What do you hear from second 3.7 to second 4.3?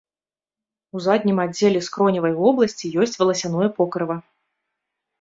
покрыва.